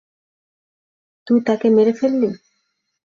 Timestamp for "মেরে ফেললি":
1.75-2.29